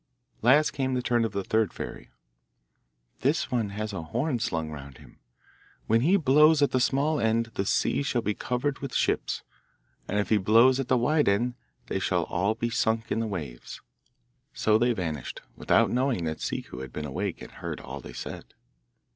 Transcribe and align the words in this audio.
Last 0.41 0.71
came 0.71 0.95
the 0.95 1.03
turn 1.03 1.23
of 1.25 1.31
the 1.31 1.43
third 1.43 1.71
fairy. 1.71 2.09
'This 3.19 3.51
one 3.51 3.69
has 3.69 3.93
a 3.93 4.01
horn 4.01 4.39
slung 4.39 4.71
round 4.71 4.97
him. 4.97 5.19
When 5.85 6.01
he 6.01 6.17
blows 6.17 6.63
at 6.63 6.71
the 6.71 6.79
small 6.79 7.19
end 7.19 7.51
the 7.53 7.67
seas 7.67 8.07
shall 8.07 8.23
be 8.23 8.33
covered 8.33 8.79
with 8.79 8.95
ships. 8.95 9.43
And 10.07 10.17
if 10.17 10.29
he 10.29 10.37
blows 10.37 10.79
at 10.79 10.87
the 10.87 10.97
wide 10.97 11.29
end 11.29 11.53
they 11.85 11.99
shall 11.99 12.23
all 12.23 12.55
be 12.55 12.71
sunk 12.71 13.11
in 13.11 13.19
the 13.19 13.27
waves.' 13.27 13.79
So 14.53 14.79
they 14.79 14.91
vanished, 14.93 15.41
without 15.55 15.91
knowing 15.91 16.23
that 16.23 16.41
Ciccu 16.41 16.79
had 16.79 16.91
been 16.91 17.05
awake 17.05 17.39
and 17.39 17.51
heard 17.51 17.79
all 17.79 17.99
they 18.01 18.13
said. 18.13 18.55